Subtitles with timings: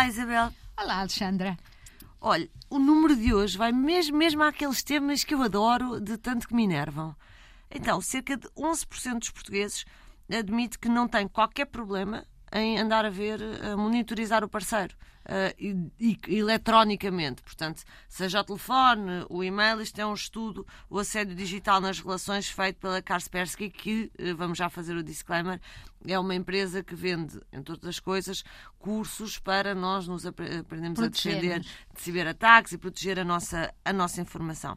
[0.00, 0.50] Olá, Isabel.
[0.78, 1.58] Olá, Alexandra.
[2.22, 6.48] Olha, o número de hoje vai mesmo, mesmo àqueles temas que eu adoro, de tanto
[6.48, 7.14] que me enervam.
[7.70, 9.84] Então, cerca de 11% dos portugueses
[10.32, 14.96] admite que não tem qualquer problema em andar a ver, a monitorizar o parceiro.
[15.30, 15.54] Uh,
[16.00, 21.36] e, e, eletronicamente, portanto, seja o telefone, o e-mail, isto é um estudo, o assédio
[21.36, 25.60] digital nas relações feito pela Kaspersky, que, uh, vamos já fazer o disclaimer,
[26.04, 28.42] é uma empresa que vende, entre outras coisas,
[28.80, 34.20] cursos para nós nos aprendermos a defender de ciberataques e proteger a nossa, a nossa
[34.20, 34.76] informação.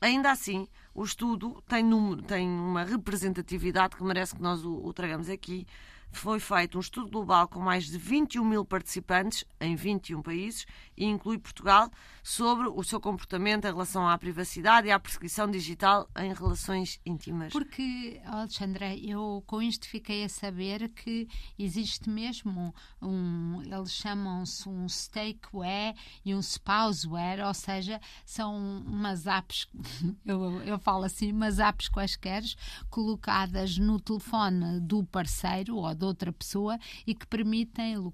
[0.00, 4.90] Ainda assim, o estudo tem, número, tem uma representatividade que merece que nós o, o
[4.94, 5.66] tragamos aqui
[6.12, 10.66] foi feito um estudo global com mais de 21 mil participantes em 21 países
[10.96, 11.90] e inclui Portugal
[12.22, 17.52] sobre o seu comportamento em relação à privacidade e à perseguição digital em relações íntimas.
[17.52, 21.26] Porque, Alexandra, eu com isto fiquei a saber que
[21.58, 28.54] existe mesmo um, eles chamam-se um stakeware e um spouseware, ou seja, são
[28.86, 29.66] umas apps,
[30.24, 32.42] eu, eu falo assim, umas apps quaisquer
[32.90, 38.12] colocadas no telefone do parceiro ou de outra pessoa e que permitem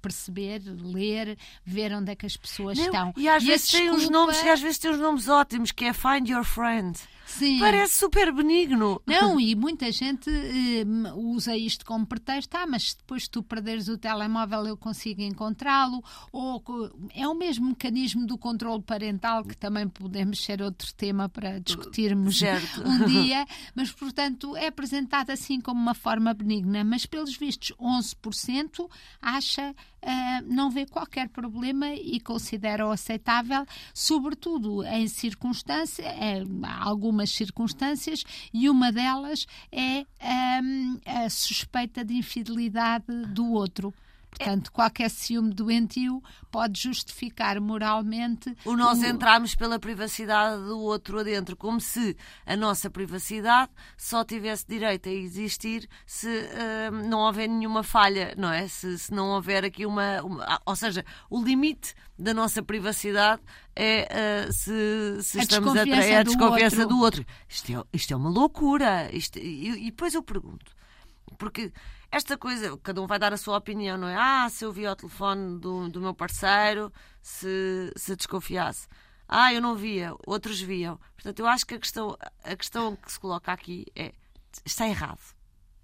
[0.00, 3.14] perceber, ler, ver onde é que as pessoas Não, estão.
[3.16, 4.12] E às, e vezes tem desculpa...
[4.12, 6.98] nomes, e às vezes tem uns nomes ótimos, que é Find Your Friend.
[7.26, 7.58] Sim.
[7.58, 9.00] Parece super benigno.
[9.06, 10.84] Não, e muita gente eh,
[11.14, 16.62] usa isto como pretexto, ah, mas depois tu perderes o telemóvel eu consigo encontrá-lo, ou
[17.14, 22.38] é o mesmo mecanismo do controle parental, que também podemos ser outro tema para discutirmos
[22.38, 22.82] certo.
[22.86, 28.88] um dia, mas portanto é apresentado assim como uma forma benigna, mas pelos vistos 11%
[29.20, 36.42] acha uh, não vê qualquer problema e considera-o aceitável, sobretudo em circunstâncias, é,
[37.12, 40.06] algumas circunstâncias, e uma delas é
[40.62, 43.92] um, a suspeita de infidelidade do outro.
[44.38, 48.56] Portanto, qualquer ciúme doentio pode justificar moralmente.
[48.64, 49.06] O nós o...
[49.06, 52.16] entrarmos pela privacidade do outro adentro, como se
[52.46, 58.50] a nossa privacidade só tivesse direito a existir se uh, não houver nenhuma falha, não
[58.50, 58.66] é?
[58.68, 63.42] Se, se não houver aqui uma, uma, ah, Ou seja, o limite da nossa privacidade
[63.76, 67.22] é uh, se, se a estamos a trair a desconfiança do outro.
[67.22, 67.26] Do outro.
[67.48, 69.10] Isto, é, isto é uma loucura.
[69.14, 70.72] Isto, e, e depois eu pergunto,
[71.38, 71.72] porque
[72.10, 74.16] esta coisa, cada um vai dar a sua opinião, não é?
[74.16, 78.86] Ah, se eu vi ao telefone do, do meu parceiro, se, se desconfiasse.
[79.28, 80.98] Ah, eu não via, outros viam.
[81.14, 84.12] Portanto, eu acho que a questão, a questão que se coloca aqui é:
[84.64, 85.20] está errado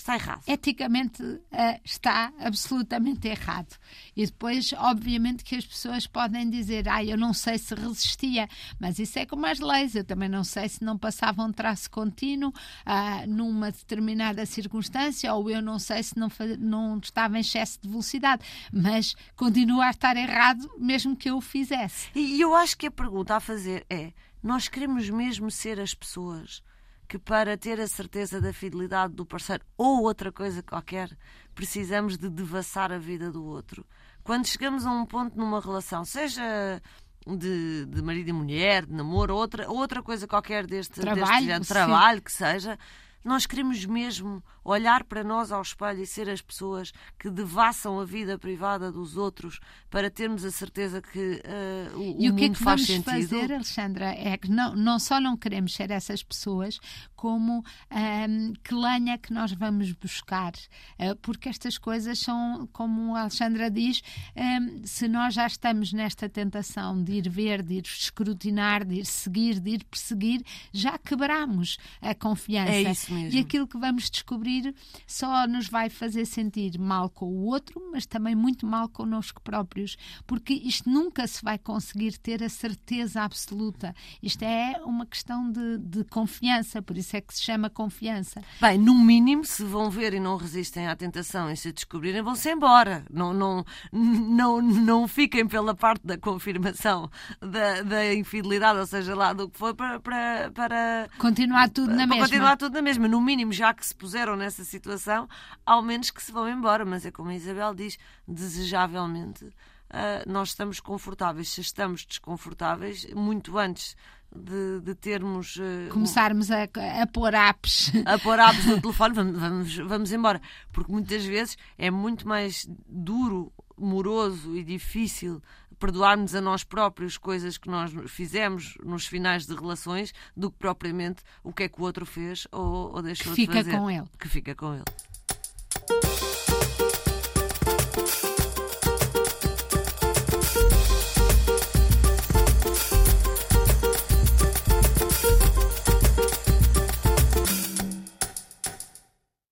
[0.00, 0.42] está errado.
[0.46, 1.40] Eticamente uh,
[1.84, 3.76] está absolutamente errado.
[4.16, 8.98] E depois, obviamente, que as pessoas podem dizer: ah, eu não sei se resistia, mas
[8.98, 9.94] isso é como as leis.
[9.94, 15.50] Eu também não sei se não passava um traço contínuo uh, numa determinada circunstância, ou
[15.50, 16.28] eu não sei se não,
[16.58, 18.42] não estava em excesso de velocidade.
[18.72, 22.08] Mas continua a estar errado, mesmo que eu o fizesse.
[22.14, 24.12] E eu acho que a pergunta a fazer é:
[24.42, 26.62] nós queremos mesmo ser as pessoas
[27.10, 31.10] que para ter a certeza da fidelidade do parceiro ou outra coisa qualquer,
[31.56, 33.84] precisamos de devassar a vida do outro.
[34.22, 36.80] Quando chegamos a um ponto numa relação, seja
[37.26, 42.22] de, de marido e mulher, de namoro, outra, outra coisa qualquer deste trabalho, deste trabalho
[42.22, 42.78] que seja,
[43.24, 48.04] nós queremos mesmo olhar para nós ao espelho e ser as pessoas que devassam a
[48.04, 49.60] vida privada dos outros
[49.90, 53.04] para termos a certeza que uh, o, e o, o que é que faz vamos
[53.04, 53.28] sentido.
[53.28, 56.78] fazer, Alexandra, é que não, não só não queremos ser essas pessoas,
[57.20, 60.54] como um, ehm, que lenha que nós vamos buscar.
[60.98, 64.00] Uh, porque estas coisas são, como a Alexandra diz,
[64.34, 69.00] um, ehm, se nós já estamos nesta tentação de ir ver, de ir escrutinar, de
[69.00, 70.42] ir seguir, de ir perseguir,
[70.72, 72.72] já quebramos a confiança.
[72.72, 73.38] É isso mesmo.
[73.38, 74.74] E aquilo que vamos descobrir
[75.06, 79.98] só nos vai fazer sentir mal com o outro, mas também muito mal connosco próprios,
[80.26, 83.94] porque isto nunca se vai conseguir ter a certeza absoluta.
[84.22, 88.42] Isto é uma questão de, de confiança, por isso é que se chama confiança.
[88.60, 92.50] Bem, no mínimo, se vão ver e não resistem à tentação e se descobrirem, vão-se
[92.50, 93.04] embora.
[93.10, 97.10] Não, não, não, não fiquem pela parte da confirmação
[97.40, 102.06] da, da infidelidade, ou seja, lá do que for, para, para, para continuar tudo na
[102.06, 102.24] para mesma.
[102.24, 105.28] continuar tudo na mesma, no mínimo, já que se puseram nessa situação,
[105.64, 106.84] ao menos que se vão embora.
[106.84, 109.44] Mas é como a Isabel diz, desejavelmente
[109.90, 111.50] uh, nós estamos confortáveis.
[111.50, 113.96] Se estamos desconfortáveis, muito antes
[114.34, 115.56] de, de, termos.
[115.56, 116.64] Uh, Começarmos a,
[117.02, 117.92] a pôr apps.
[118.04, 120.40] A pôr apps no telefone, vamos, vamos, vamos embora.
[120.72, 125.42] Porque muitas vezes é muito mais duro, moroso e difícil
[125.78, 131.22] perdoarmos a nós próprios coisas que nós fizemos nos finais de relações do que propriamente
[131.42, 133.64] o que é que o outro fez ou, ou deixou que de fazer.
[133.64, 134.04] Fica com ele.
[134.18, 134.84] Que fica com ele.